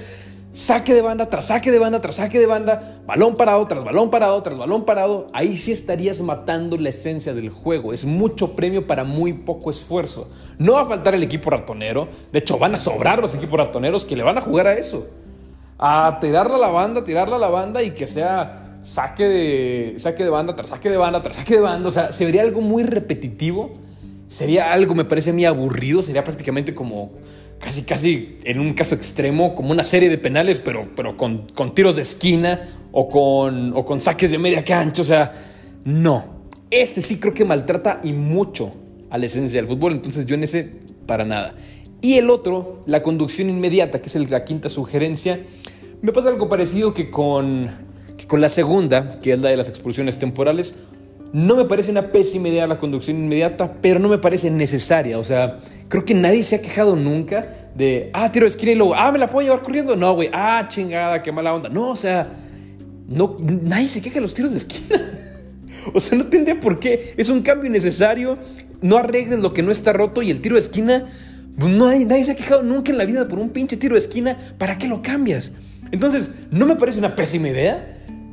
saque 0.51 0.93
de 0.93 1.01
banda 1.01 1.29
tras 1.29 1.45
saque 1.45 1.71
de 1.71 1.79
banda 1.79 2.01
tras 2.01 2.17
saque 2.17 2.41
de 2.41 2.45
banda, 2.45 2.99
balón 3.07 3.35
parado 3.37 3.65
tras 3.67 3.85
balón 3.85 4.09
parado 4.09 4.43
tras 4.43 4.57
balón 4.57 4.83
parado. 4.83 5.27
Ahí 5.31 5.57
sí 5.57 5.71
estarías 5.71 6.19
matando 6.19 6.75
la 6.75 6.89
esencia 6.89 7.33
del 7.33 7.49
juego. 7.49 7.93
Es 7.93 8.03
mucho 8.03 8.53
premio 8.53 8.85
para 8.85 9.05
muy 9.05 9.31
poco 9.31 9.71
esfuerzo. 9.71 10.29
No 10.57 10.73
va 10.73 10.81
a 10.81 10.87
faltar 10.87 11.15
el 11.15 11.23
equipo 11.23 11.51
ratonero. 11.51 12.09
De 12.33 12.39
hecho, 12.39 12.59
van 12.59 12.75
a 12.75 12.77
sobrar 12.77 13.19
los 13.19 13.33
equipos 13.33 13.57
ratoneros 13.57 14.03
que 14.03 14.17
le 14.17 14.23
van 14.23 14.37
a 14.37 14.41
jugar 14.41 14.67
a 14.67 14.73
eso. 14.73 15.07
A 15.79 16.17
tirarla 16.19 16.57
a 16.57 16.59
la 16.59 16.67
banda, 16.67 17.05
tirarla 17.05 17.37
a 17.37 17.39
la 17.39 17.47
banda 17.47 17.81
y 17.81 17.91
que 17.91 18.07
sea 18.07 18.60
saque 18.83 19.25
de, 19.25 19.95
saque 19.97 20.23
de 20.23 20.29
banda 20.29 20.55
tras 20.55 20.69
saque 20.69 20.89
de 20.89 20.97
banda 20.97 21.21
tras 21.21 21.37
saque 21.37 21.55
de 21.55 21.61
banda. 21.61 21.89
O 21.89 21.91
sea, 21.91 22.11
se 22.11 22.25
vería 22.25 22.41
algo 22.41 22.61
muy 22.61 22.83
repetitivo. 22.83 23.71
Sería 24.27 24.71
algo, 24.71 24.95
me 24.95 25.05
parece 25.05 25.31
a 25.31 25.33
mí, 25.33 25.45
aburrido. 25.45 26.01
Sería 26.01 26.23
prácticamente 26.23 26.73
como, 26.73 27.11
casi, 27.59 27.83
casi, 27.83 28.37
en 28.43 28.59
un 28.59 28.73
caso 28.73 28.95
extremo, 28.95 29.55
como 29.55 29.71
una 29.71 29.83
serie 29.83 30.09
de 30.09 30.17
penales, 30.17 30.59
pero, 30.59 30.87
pero 30.95 31.17
con, 31.17 31.49
con 31.53 31.75
tiros 31.75 31.97
de 31.97 32.03
esquina 32.03 32.61
o 32.91 33.09
con, 33.09 33.73
o 33.75 33.85
con 33.85 33.99
saques 33.99 34.31
de 34.31 34.37
media 34.37 34.63
cancha. 34.63 35.01
O 35.01 35.05
sea, 35.05 35.33
no. 35.83 36.41
Este 36.69 37.01
sí 37.01 37.19
creo 37.19 37.33
que 37.33 37.43
maltrata 37.43 37.99
y 38.03 38.13
mucho 38.13 38.71
a 39.09 39.17
la 39.17 39.25
esencia 39.25 39.59
del 39.59 39.67
fútbol. 39.67 39.91
Entonces 39.93 40.25
yo 40.25 40.35
en 40.35 40.45
ese, 40.45 40.69
para 41.05 41.25
nada. 41.25 41.55
Y 42.01 42.15
el 42.15 42.29
otro, 42.29 42.81
la 42.87 43.03
conducción 43.03 43.49
inmediata, 43.49 44.01
que 44.01 44.07
es 44.07 44.31
la 44.31 44.43
quinta 44.43 44.69
sugerencia 44.69 45.39
Me 46.01 46.11
pasa 46.11 46.29
algo 46.29 46.49
parecido 46.49 46.95
que 46.95 47.11
con, 47.11 47.69
con 48.31 48.39
la 48.39 48.47
segunda, 48.47 49.19
que 49.19 49.33
es 49.33 49.41
la 49.41 49.49
de 49.49 49.57
las 49.57 49.67
expulsiones 49.67 50.17
temporales. 50.17 50.75
No 51.33 51.57
me 51.57 51.65
parece 51.65 51.91
una 51.91 52.13
pésima 52.13 52.47
idea 52.47 52.65
la 52.65 52.79
conducción 52.79 53.17
inmediata, 53.17 53.73
pero 53.81 53.99
no 53.99 54.07
me 54.07 54.19
parece 54.19 54.49
necesaria. 54.49 55.19
O 55.19 55.23
sea, 55.25 55.59
creo 55.89 56.05
que 56.05 56.13
nadie 56.13 56.45
se 56.45 56.55
ha 56.55 56.61
quejado 56.61 56.95
nunca 56.95 57.69
de, 57.75 58.09
ah, 58.13 58.31
tiro 58.31 58.45
de 58.45 58.51
esquina 58.51 58.71
y 58.71 58.75
luego, 58.75 58.95
ah, 58.95 59.11
me 59.11 59.19
la 59.19 59.29
puedo 59.29 59.45
llevar 59.45 59.61
corriendo. 59.61 59.97
No, 59.97 60.13
güey, 60.13 60.29
ah, 60.31 60.65
chingada, 60.69 61.21
qué 61.21 61.29
mala 61.33 61.53
onda. 61.53 61.67
No, 61.67 61.89
o 61.89 61.95
sea, 61.97 62.29
no, 63.05 63.35
nadie 63.41 63.89
se 63.89 64.01
queja 64.01 64.15
de 64.15 64.21
los 64.21 64.33
tiros 64.33 64.53
de 64.53 64.59
esquina. 64.59 65.01
O 65.93 65.99
sea, 65.99 66.17
no 66.17 66.27
tendría 66.27 66.57
por 66.57 66.79
qué. 66.79 67.15
Es 67.17 67.27
un 67.27 67.41
cambio 67.41 67.67
innecesario. 67.67 68.37
No 68.81 68.97
arregles 68.97 69.39
lo 69.39 69.51
que 69.51 69.61
no 69.61 69.71
está 69.71 69.91
roto 69.91 70.21
y 70.21 70.29
el 70.29 70.39
tiro 70.39 70.55
de 70.55 70.61
esquina. 70.61 71.05
No 71.57 71.87
hay, 71.87 72.05
nadie 72.05 72.23
se 72.23 72.31
ha 72.31 72.35
quejado 72.35 72.63
nunca 72.63 72.91
en 72.91 72.97
la 72.99 73.03
vida 73.03 73.27
por 73.27 73.39
un 73.39 73.49
pinche 73.49 73.75
tiro 73.75 73.95
de 73.95 73.99
esquina. 73.99 74.37
¿Para 74.57 74.77
qué 74.77 74.87
lo 74.87 75.01
cambias? 75.01 75.51
Entonces, 75.91 76.31
no 76.51 76.65
me 76.65 76.75
parece 76.75 76.99
una 76.99 77.15
pésima 77.15 77.49
idea, 77.49 77.90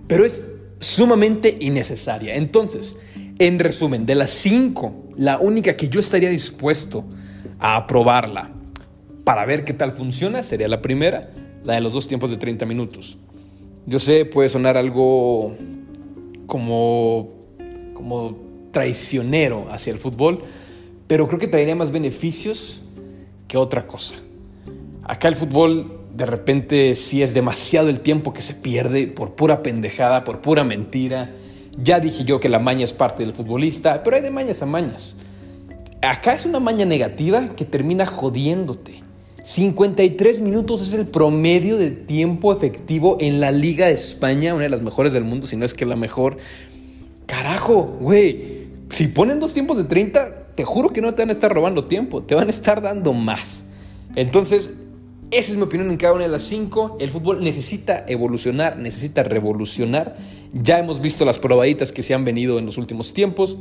pero 0.09 0.25
es 0.25 0.55
sumamente 0.81 1.57
innecesaria. 1.61 2.35
Entonces, 2.35 2.97
en 3.39 3.59
resumen, 3.61 4.07
de 4.07 4.17
las 4.17 4.31
cinco, 4.31 5.05
la 5.17 5.39
única 5.39 5.77
que 5.77 5.89
yo 5.89 6.01
estaría 6.01 6.31
dispuesto 6.31 7.05
a 7.61 7.77
aprobarla 7.77 8.51
para 9.25 9.45
ver 9.45 9.65
qué 9.65 9.75
tal 9.75 9.93
funciona 9.93 10.43
sería 10.43 10.69
la 10.69 10.83
primera, 10.83 11.31
la 11.65 11.75
de 11.75 11.81
los 11.81 11.93
dos 11.93 12.09
tiempos 12.09 12.31
de 12.31 12.37
30 12.39 12.67
minutos. 12.67 13.19
Yo 13.87 13.99
sé, 13.99 14.25
puede 14.25 14.49
sonar 14.49 14.77
algo 14.77 15.55
como, 16.47 17.29
como 17.95 18.39
traicionero 18.73 19.67
hacia 19.71 19.93
el 19.93 19.99
fútbol, 19.99 20.41
pero 21.07 21.27
creo 21.27 21.39
que 21.39 21.49
traería 21.49 21.77
más 21.77 21.91
beneficios 21.91 22.83
que 23.47 23.57
otra 23.57 23.87
cosa. 23.87 24.17
Acá 25.05 25.29
el 25.29 25.37
fútbol 25.37 25.98
de 26.15 26.27
repente 26.27 26.95
sí 26.95 27.23
es 27.23 27.35
demasiado 27.35 27.89
el 27.89 28.01
tiempo 28.01 28.33
que 28.33 28.43
se 28.43 28.55
pierde 28.55 29.07
por 29.07 29.35
pura 29.35 29.63
pendejada, 29.63 30.25
por 30.25 30.41
pura 30.41 30.65
mentira. 30.65 31.31
Ya 31.77 32.01
dije 32.01 32.25
yo 32.25 32.41
que 32.41 32.49
la 32.49 32.59
maña 32.59 32.85
es 32.85 32.93
parte 32.93 33.25
del 33.25 33.35
futbolista, 33.35 34.03
pero 34.03 34.17
hay 34.17 34.23
de 34.23 34.31
mañas 34.31 34.63
a 34.63 34.67
mañas. 34.67 35.17
Acá 36.03 36.35
es 36.35 36.45
una 36.45 36.61
maña 36.61 36.85
negativa 36.85 37.49
que 37.57 37.65
termina 37.65 38.07
jodiéndote. 38.07 39.03
53 39.43 40.41
minutos 40.41 40.83
es 40.83 40.93
el 40.93 41.07
promedio 41.07 41.79
de 41.79 41.91
tiempo 41.91 42.53
efectivo 42.53 43.17
en 43.21 43.41
la 43.41 43.51
Liga 43.51 43.87
de 43.87 43.95
España, 43.95 44.55
una 44.55 44.65
de 44.65 44.69
las 44.69 44.83
mejores 44.83 45.13
del 45.13 45.25
mundo, 45.25 45.47
si 45.47 45.57
no 45.57 45.65
es 45.65 45.73
que 45.73 45.87
la 45.87 45.97
mejor. 45.97 46.37
Carajo, 47.27 47.83
güey. 48.01 48.69
Si 48.91 49.09
ponen 49.09 49.41
dos 49.41 49.55
tiempos 49.55 49.77
de 49.77 49.85
30, 49.85 50.49
te 50.55 50.65
juro 50.65 50.93
que 50.93 51.01
no 51.01 51.15
te 51.15 51.23
van 51.23 51.31
a 51.31 51.33
estar 51.33 51.53
robando 51.53 51.85
tiempo, 51.85 52.23
te 52.23 52.35
van 52.35 52.49
a 52.49 52.51
estar 52.51 52.83
dando 52.83 53.13
más. 53.13 53.63
Entonces, 54.17 54.75
esa 55.31 55.51
es 55.53 55.57
mi 55.57 55.65
opinión 55.65 55.91
en 55.91 55.99
cada 55.99 56.15
una 56.15 56.23
de 56.23 56.31
las 56.31 56.43
cinco. 56.43 56.97
El 57.01 57.11
fútbol 57.11 57.45
necesita 57.45 58.05
evolucionar, 58.09 58.79
necesita 58.79 59.23
revolucionar. 59.23 60.17
Ya 60.53 60.79
hemos 60.79 61.03
visto 61.03 61.25
las 61.25 61.39
probaditas 61.39 61.93
que 61.93 62.03
se 62.03 62.15
han 62.15 62.25
venido 62.25 62.59
en 62.59 62.65
los 62.65 62.79
últimos 62.79 63.13
tiempos. 63.13 63.59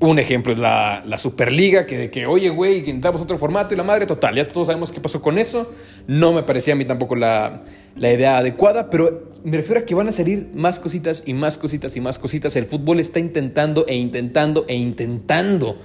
Un 0.00 0.18
ejemplo 0.18 0.52
es 0.52 0.58
la, 0.58 1.04
Superliga, 1.18 1.86
que 1.86 1.98
de 1.98 2.10
que, 2.10 2.26
oye, 2.26 2.48
güey, 2.48 2.78
intentamos 2.78 3.20
otro 3.20 3.38
formato 3.38 3.74
y 3.74 3.76
la 3.76 3.84
madre 3.84 4.06
total, 4.06 4.34
ya 4.34 4.48
todos 4.48 4.66
sabemos 4.66 4.92
qué 4.92 5.00
pasó 5.00 5.20
con 5.20 5.38
eso. 5.38 5.70
No 6.06 6.32
me 6.32 6.42
parecía 6.42 6.72
a 6.74 6.76
mí 6.76 6.84
tampoco 6.84 7.16
la, 7.16 7.60
la 7.96 8.12
idea 8.12 8.38
adecuada, 8.38 8.88
pero 8.88 9.32
me 9.44 9.58
refiero 9.58 9.80
a 9.80 9.84
que 9.84 9.94
van 9.94 10.08
a 10.08 10.12
salir 10.12 10.50
más 10.54 10.80
cositas 10.80 11.22
y 11.26 11.34
más 11.34 11.58
cositas 11.58 11.96
y 11.96 12.00
más 12.00 12.18
cositas. 12.18 12.56
El 12.56 12.64
fútbol 12.64 12.98
está 12.98 13.18
intentando 13.18 13.86
e 13.86 13.94
intentando 13.94 14.64
e 14.68 14.74
intentando 14.74 15.78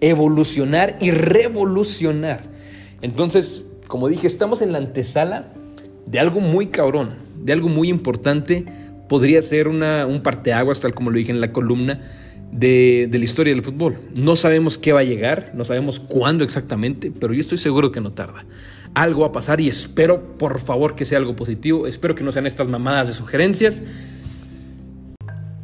evolucionar 0.00 0.98
y 1.00 1.10
revolucionar. 1.10 2.42
Entonces, 3.02 3.64
como 3.86 4.08
dije, 4.08 4.26
estamos 4.26 4.62
en 4.62 4.72
la 4.72 4.78
antesala 4.78 5.48
de 6.06 6.18
algo 6.18 6.40
muy 6.40 6.68
cabrón, 6.68 7.10
de 7.42 7.52
algo 7.52 7.68
muy 7.68 7.88
importante. 7.88 8.64
Podría 9.08 9.40
ser 9.42 9.68
una, 9.68 10.06
un 10.06 10.22
parteaguas, 10.22 10.80
tal 10.80 10.94
como 10.94 11.10
lo 11.10 11.18
dije 11.18 11.30
en 11.30 11.40
la 11.40 11.52
columna 11.52 12.00
de, 12.52 13.08
la 13.10 13.24
historia 13.24 13.52
del 13.52 13.62
fútbol. 13.62 13.96
No 14.18 14.36
sabemos 14.36 14.78
qué 14.78 14.92
va 14.92 15.00
a 15.00 15.04
llegar, 15.04 15.52
no 15.54 15.64
sabemos 15.64 16.00
cuándo 16.00 16.44
exactamente, 16.44 17.12
pero 17.18 17.32
yo 17.32 17.40
estoy 17.40 17.58
seguro 17.58 17.92
que 17.92 18.00
no 18.00 18.12
tarda. 18.12 18.44
Algo 18.94 19.22
va 19.22 19.28
a 19.28 19.32
pasar 19.32 19.60
y 19.60 19.68
espero, 19.68 20.38
por 20.38 20.58
favor, 20.60 20.94
que 20.94 21.04
sea 21.04 21.18
algo 21.18 21.36
positivo. 21.36 21.86
Espero 21.86 22.14
que 22.14 22.24
no 22.24 22.32
sean 22.32 22.46
estas 22.46 22.68
mamadas 22.68 23.08
de 23.08 23.14
sugerencias. 23.14 23.82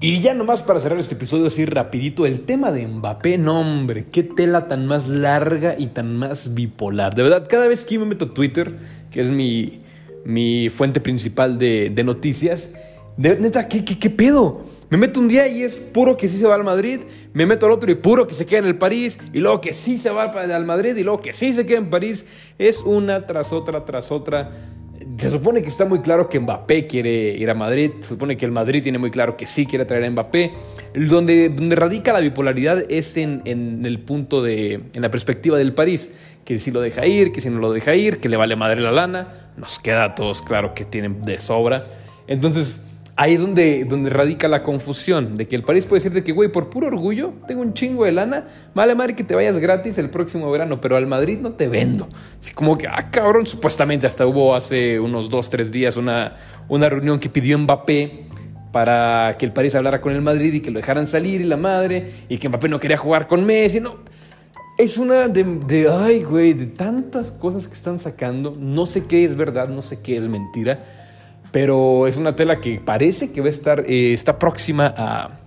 Y 0.04 0.20
ya 0.20 0.34
nomás 0.34 0.62
para 0.62 0.80
cerrar 0.80 0.98
este 0.98 1.14
episodio 1.14 1.46
así 1.46 1.64
rapidito, 1.64 2.26
el 2.26 2.40
tema 2.40 2.72
de 2.72 2.88
Mbappé, 2.88 3.38
no 3.38 3.60
hombre, 3.60 4.06
qué 4.10 4.24
tela 4.24 4.66
tan 4.66 4.84
más 4.84 5.06
larga 5.06 5.76
y 5.78 5.86
tan 5.86 6.16
más 6.16 6.54
bipolar. 6.54 7.14
De 7.14 7.22
verdad, 7.22 7.46
cada 7.48 7.68
vez 7.68 7.84
que 7.84 8.00
me 8.00 8.06
meto 8.06 8.24
a 8.24 8.34
Twitter, 8.34 8.76
que 9.12 9.20
es 9.20 9.30
mi, 9.30 9.78
mi 10.24 10.70
fuente 10.70 10.98
principal 10.98 11.56
de, 11.56 12.02
noticias, 12.04 12.70
de, 13.16 13.38
neta, 13.38 13.68
¿qué, 13.68 13.84
qué, 13.84 13.96
qué 13.96 14.10
pedo? 14.10 14.62
Me 14.90 14.98
meto 14.98 15.20
un 15.20 15.28
día 15.28 15.46
y 15.46 15.62
es 15.62 15.76
puro 15.76 16.16
que 16.16 16.26
sí 16.26 16.36
se 16.36 16.48
va 16.48 16.56
al 16.56 16.64
Madrid, 16.64 16.98
me 17.32 17.46
meto 17.46 17.66
al 17.66 17.72
otro 17.72 17.88
y 17.88 17.94
puro 17.94 18.26
que 18.26 18.34
se 18.34 18.44
queda 18.44 18.58
en 18.58 18.66
el 18.66 18.78
París, 18.78 19.20
y 19.32 19.38
luego 19.38 19.60
que 19.60 19.72
sí 19.72 20.00
se 20.00 20.10
va 20.10 20.24
al 20.24 20.66
Madrid 20.66 20.96
y 20.96 21.04
luego 21.04 21.20
que 21.22 21.32
sí 21.32 21.54
se 21.54 21.64
queda 21.64 21.78
en 21.78 21.90
París. 21.90 22.50
Es 22.58 22.82
una 22.82 23.24
tras 23.28 23.52
otra, 23.52 23.84
tras 23.84 24.10
otra. 24.10 24.50
Se 25.22 25.30
supone 25.30 25.62
que 25.62 25.68
está 25.68 25.84
muy 25.84 26.00
claro 26.00 26.28
que 26.28 26.40
Mbappé 26.40 26.88
quiere 26.88 27.36
ir 27.36 27.48
a 27.48 27.54
Madrid, 27.54 27.92
se 28.00 28.08
supone 28.08 28.36
que 28.36 28.44
el 28.44 28.50
Madrid 28.50 28.82
tiene 28.82 28.98
muy 28.98 29.12
claro 29.12 29.36
que 29.36 29.46
sí 29.46 29.66
quiere 29.66 29.84
traer 29.84 30.02
a 30.02 30.10
Mbappé. 30.10 30.52
Donde, 30.96 31.54
radica 31.76 32.12
la 32.12 32.18
bipolaridad 32.18 32.90
es 32.90 33.16
en, 33.16 33.40
en 33.44 33.86
el 33.86 34.00
punto 34.00 34.42
de, 34.42 34.80
en 34.92 35.00
la 35.00 35.12
perspectiva 35.12 35.56
del 35.56 35.74
París, 35.74 36.10
que 36.44 36.58
si 36.58 36.72
lo 36.72 36.80
deja 36.80 37.06
ir, 37.06 37.30
que 37.30 37.40
si 37.40 37.50
no 37.50 37.60
lo 37.60 37.72
deja 37.72 37.94
ir, 37.94 38.18
que 38.18 38.28
le 38.28 38.36
vale 38.36 38.56
madre 38.56 38.80
la 38.80 38.90
lana, 38.90 39.52
nos 39.56 39.78
queda 39.78 40.02
a 40.02 40.14
todos 40.16 40.42
claro 40.42 40.74
que 40.74 40.84
tienen 40.84 41.22
de 41.22 41.38
sobra. 41.38 41.86
Entonces, 42.26 42.82
ahí 43.16 43.34
es 43.34 43.40
donde, 43.40 43.84
donde 43.84 44.10
radica 44.10 44.48
la 44.48 44.62
confusión, 44.62 45.36
de 45.36 45.46
que 45.46 45.56
el 45.56 45.62
París 45.62 45.84
puede 45.84 46.00
decir 46.00 46.12
de 46.12 46.24
que, 46.24 46.32
güey, 46.32 46.50
por 46.50 46.70
puro 46.70 46.86
orgullo, 46.86 47.32
tengo 47.46 47.60
un 47.60 47.74
chingo 47.74 48.04
de 48.04 48.12
lana, 48.12 48.48
vale 48.74 48.94
madre 48.94 49.14
que 49.14 49.24
te 49.24 49.34
vayas 49.34 49.58
gratis 49.58 49.98
el 49.98 50.10
próximo 50.10 50.50
verano, 50.50 50.80
pero 50.80 50.96
al 50.96 51.06
Madrid 51.06 51.38
no 51.40 51.52
te 51.52 51.68
vendo. 51.68 52.08
Así 52.38 52.52
como 52.52 52.78
que, 52.78 52.88
ah, 52.88 53.10
cabrón, 53.10 53.46
supuestamente 53.46 54.06
hasta 54.06 54.26
hubo 54.26 54.54
hace 54.54 54.98
unos 54.98 55.28
dos, 55.28 55.50
tres 55.50 55.72
días 55.72 55.96
una, 55.96 56.36
una 56.68 56.88
reunión 56.88 57.18
que 57.18 57.28
pidió 57.28 57.58
Mbappé 57.58 58.26
para 58.72 59.36
que 59.36 59.44
el 59.44 59.52
París 59.52 59.74
hablara 59.74 60.00
con 60.00 60.14
el 60.14 60.22
Madrid 60.22 60.54
y 60.54 60.60
que 60.60 60.70
lo 60.70 60.78
dejaran 60.78 61.06
salir 61.06 61.42
y 61.42 61.44
la 61.44 61.58
madre, 61.58 62.10
y 62.28 62.38
que 62.38 62.48
Mbappé 62.48 62.68
no 62.68 62.80
quería 62.80 62.96
jugar 62.96 63.28
con 63.28 63.44
Messi, 63.44 63.80
no. 63.80 63.96
Es 64.78 64.96
una 64.96 65.28
de, 65.28 65.44
de 65.44 65.86
ay, 65.90 66.22
güey, 66.22 66.54
de 66.54 66.66
tantas 66.66 67.30
cosas 67.30 67.68
que 67.68 67.74
están 67.74 68.00
sacando, 68.00 68.56
no 68.58 68.86
sé 68.86 69.06
qué 69.06 69.26
es 69.26 69.36
verdad, 69.36 69.68
no 69.68 69.82
sé 69.82 70.00
qué 70.00 70.16
es 70.16 70.28
mentira 70.28 70.82
pero 71.52 72.06
es 72.06 72.16
una 72.16 72.34
tela 72.34 72.60
que 72.60 72.80
parece 72.80 73.32
que 73.32 73.40
va 73.40 73.46
a 73.46 73.50
estar, 73.50 73.84
eh, 73.86 74.12
está 74.12 74.38
próxima 74.38 74.92
a, 74.96 75.38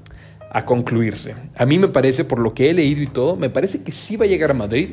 a, 0.52 0.66
concluirse. 0.66 1.36
A 1.58 1.66
mí 1.66 1.80
me 1.80 1.88
parece, 1.88 2.24
por 2.24 2.40
lo 2.40 2.54
que 2.54 2.70
he 2.70 2.74
leído 2.74 3.02
y 3.02 3.08
todo, 3.08 3.36
me 3.36 3.50
parece 3.50 3.84
que 3.84 3.92
sí 3.92 4.16
va 4.16 4.26
a 4.26 4.28
llegar 4.28 4.52
a 4.52 4.54
Madrid 4.54 4.92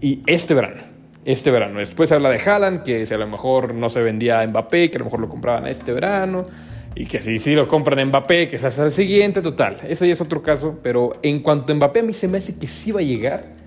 y 0.00 0.22
este 0.26 0.54
verano. 0.54 0.82
Este 1.24 1.50
verano. 1.50 1.80
Después 1.80 2.10
habla 2.12 2.30
de 2.30 2.38
Haaland, 2.38 2.82
que 2.82 3.04
si 3.04 3.12
a 3.12 3.18
lo 3.18 3.26
mejor 3.26 3.74
no 3.74 3.90
se 3.90 4.00
vendía 4.00 4.40
a 4.40 4.46
Mbappé, 4.46 4.90
que 4.90 4.96
a 4.96 5.00
lo 5.00 5.04
mejor 5.06 5.20
lo 5.20 5.28
compraban 5.28 5.66
este 5.66 5.92
verano. 5.92 6.46
Y 6.94 7.06
que 7.06 7.20
si 7.20 7.38
sí 7.38 7.54
lo 7.54 7.68
compran 7.68 7.98
a 7.98 8.04
Mbappé, 8.06 8.48
que 8.48 8.56
es 8.56 8.64
hasta 8.64 8.84
el 8.86 8.92
siguiente, 8.92 9.42
total. 9.42 9.76
Eso 9.86 10.06
ya 10.06 10.12
es 10.12 10.20
otro 10.20 10.42
caso. 10.42 10.78
Pero 10.82 11.12
en 11.22 11.40
cuanto 11.40 11.72
a 11.72 11.76
Mbappé, 11.76 12.00
a 12.00 12.02
mí 12.04 12.14
se 12.14 12.26
me 12.26 12.38
hace 12.38 12.58
que 12.58 12.66
sí 12.66 12.90
va 12.90 13.00
a 13.00 13.04
llegar. 13.04 13.59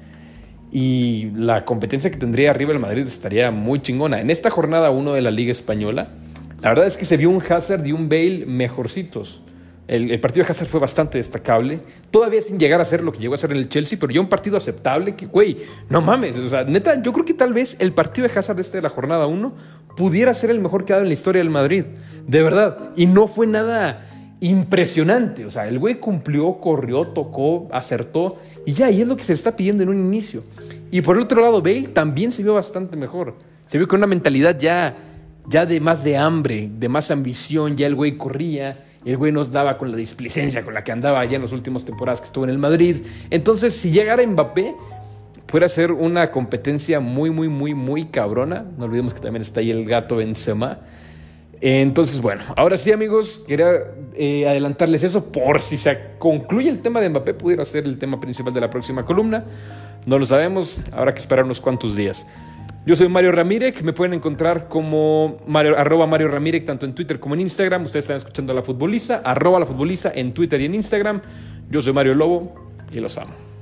Y 0.76 1.30
la 1.36 1.66
competencia 1.66 2.10
que 2.10 2.18
tendría 2.18 2.50
arriba 2.50 2.74
el 2.74 2.80
Madrid 2.80 3.06
estaría 3.06 3.52
muy 3.52 3.80
chingona. 3.80 4.20
En 4.20 4.32
esta 4.32 4.50
jornada 4.50 4.90
1 4.90 5.14
de 5.14 5.22
la 5.22 5.30
Liga 5.30 5.52
Española, 5.52 6.08
la 6.64 6.70
verdad 6.70 6.88
es 6.88 6.98
que 6.98 7.06
se 7.06 7.16
vio 7.16 7.30
un 7.30 7.44
Hazard 7.48 7.86
y 7.86 7.92
un 7.92 8.10
Bale 8.10 8.46
mejorcitos. 8.48 9.44
El, 9.88 10.20
partido 10.20 10.44
de 10.44 10.50
Hazard 10.50 10.68
fue 10.68 10.80
bastante 10.80 11.20
destacable. 11.20 11.80
Todavía 12.10 12.42
sin 12.42 12.58
llegar 12.58 12.82
a 12.82 12.86
ser 12.86 13.04
lo 13.04 13.14
que 13.14 13.20
llegó 13.20 13.36
a 13.36 13.38
ser 13.38 13.52
en 13.52 13.58
el 13.58 13.70
Chelsea, 13.70 14.00
pero 14.02 14.12
ya 14.12 14.20
un 14.20 14.30
partido 14.30 14.58
aceptable 14.58 15.16
que, 15.16 15.28
güey, 15.28 15.60
no 15.90 16.02
mames. 16.02 16.40
O 16.40 16.50
sea, 16.50 16.64
neta, 16.64 17.00
yo 17.04 17.14
creo 17.14 17.24
que 17.24 17.36
tal 17.36 17.54
vez 17.54 17.78
el 17.80 17.92
partido 17.92 18.28
de 18.28 18.34
Hazard 18.34 18.60
este 18.60 18.80
de 18.80 18.82
la 18.82 18.90
jornada 18.90 19.28
1 19.28 19.54
pudiera 19.96 20.34
ser 20.34 20.50
el 20.50 20.60
mejor 20.60 20.86
que 20.86 20.94
ha 20.94 20.96
dado 20.96 21.04
en 21.04 21.10
la 21.10 21.14
historia 21.14 21.40
del 21.40 21.52
Madrid. 21.52 21.86
De 22.26 22.42
verdad. 22.42 22.94
Y 22.96 23.06
no 23.06 23.28
fue 23.28 23.46
nada 23.46 24.10
impresionante. 24.44 25.46
O 25.46 25.50
sea, 25.50 25.68
el 25.68 25.80
güey 25.80 25.96
cumplió, 25.96 26.60
corrió, 26.60 27.08
tocó, 27.08 27.68
acertó. 27.72 28.38
Y 28.66 28.74
ya, 28.74 28.92
y 28.92 29.02
es 29.02 29.08
lo 29.08 29.16
que 29.16 29.24
se 29.24 29.34
está 29.34 29.56
pidiendo 29.56 29.84
en 29.84 29.90
un 29.90 30.00
inicio. 30.00 30.44
Y 30.92 31.02
por 31.02 31.16
el 31.16 31.24
otro 31.24 31.42
lado, 31.42 31.62
Bale 31.62 31.88
también 31.94 32.32
se 32.32 32.44
vio 32.44 32.54
bastante 32.54 32.98
mejor. 32.98 33.36
Se 33.66 33.78
vio 33.78 33.88
con 33.88 34.00
una 34.00 34.08
mentalidad 34.08 34.60
ya, 34.60 34.96
ya 35.48 35.66
de 35.66 35.80
más 35.80 36.04
de 36.04 36.18
hambre, 36.18 36.70
de 36.78 36.90
más 36.90 37.10
ambición. 37.10 37.78
Ya 37.78 37.88
el 37.88 37.96
güey 37.96 38.18
corría. 38.18 38.84
El 39.06 39.18
güey 39.18 39.32
nos 39.32 39.52
daba 39.52 39.78
con 39.78 39.92
la 39.92 39.98
displicencia 39.98 40.64
con 40.64 40.74
la 40.74 40.84
que 40.84 40.92
andaba 40.92 41.24
ya 41.26 41.38
en 41.38 41.42
las 41.42 41.52
últimas 41.52 41.86
temporadas 41.86 42.20
que 42.20 42.26
estuvo 42.26 42.44
en 42.44 42.50
el 42.50 42.58
Madrid. 42.58 42.98
Entonces, 43.30 43.74
si 43.74 43.92
llegara 43.92 44.26
Mbappé, 44.26 44.76
puede 45.46 45.70
ser 45.70 45.92
una 45.94 46.32
competencia 46.32 47.00
muy, 47.00 47.30
muy, 47.30 47.48
muy, 47.48 47.74
muy 47.74 48.06
cabrona. 48.06 48.66
No 48.78 48.86
olvidemos 48.86 49.14
que 49.14 49.22
también 49.22 49.42
está 49.42 49.62
ahí 49.62 49.72
el 49.72 49.86
gato 49.86 50.18
Benzema. 50.18 50.80
Entonces, 51.66 52.22
bueno, 52.22 52.44
ahora 52.58 52.76
sí, 52.76 52.92
amigos, 52.92 53.42
quería 53.48 53.72
eh, 54.16 54.46
adelantarles 54.46 55.02
eso 55.02 55.32
por 55.32 55.62
si 55.62 55.78
se 55.78 55.98
concluye 56.20 56.70
el 56.70 56.82
tema 56.82 57.00
de 57.00 57.08
Mbappé, 57.08 57.36
pudiera 57.36 57.64
ser 57.64 57.86
el 57.86 57.98
tema 57.98 58.20
principal 58.20 58.54
de 58.54 58.60
la 58.60 58.70
próxima 58.70 59.06
columna. 59.06 59.46
No 60.06 60.20
lo 60.20 60.26
sabemos, 60.26 60.82
habrá 60.92 61.14
que 61.14 61.22
esperar 61.22 61.46
unos 61.46 61.62
cuantos 61.62 61.96
días. 61.96 62.28
Yo 62.86 62.98
soy 62.98 63.08
Mario 63.08 63.32
Ramírez, 63.32 63.82
me 63.82 63.94
pueden 63.94 64.14
encontrar 64.14 64.68
como 64.68 65.38
Mario, 65.48 65.80
arroba 65.80 66.06
Mario 66.06 66.28
Ramírez 66.28 66.66
tanto 66.66 66.86
en 66.86 66.94
Twitter 66.94 67.18
como 67.22 67.34
en 67.36 67.40
Instagram. 67.40 67.84
Ustedes 67.84 68.04
están 68.04 68.18
escuchando 68.18 68.52
a 68.52 68.56
la 68.58 68.62
futboliza, 68.62 69.22
arroba 69.24 69.58
la 69.58 69.66
futboliza 69.66 70.12
en 70.14 70.34
Twitter 70.34 70.60
y 70.60 70.66
en 70.66 70.76
Instagram. 70.76 71.22
Yo 71.70 71.82
soy 71.82 71.94
Mario 71.94 72.14
Lobo 72.14 72.54
y 72.92 73.00
los 73.00 73.18
amo. 73.18 73.53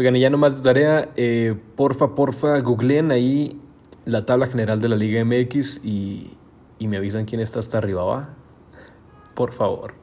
Oigan, 0.00 0.16
y 0.16 0.20
ya 0.20 0.30
nomás 0.30 0.56
de 0.56 0.62
tarea, 0.62 1.10
eh, 1.16 1.54
porfa, 1.76 2.14
porfa, 2.14 2.58
googleen 2.60 3.10
ahí 3.10 3.60
la 4.06 4.24
tabla 4.24 4.46
general 4.46 4.80
de 4.80 4.88
la 4.88 4.96
Liga 4.96 5.22
MX 5.22 5.84
y, 5.84 6.38
y 6.78 6.88
me 6.88 6.96
avisan 6.96 7.26
quién 7.26 7.42
está 7.42 7.58
hasta 7.58 7.76
arriba, 7.76 8.02
¿va? 8.04 8.34
Por 9.34 9.52
favor. 9.52 9.99